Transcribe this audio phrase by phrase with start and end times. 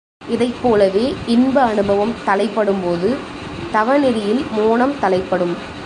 [0.29, 1.15] இதைப் போலவே,
[1.27, 3.15] இன்ப அநுபவம் தலைப்படும்போது
[3.71, 5.55] தவ நெறியில் மோனம் தலைப்படும்.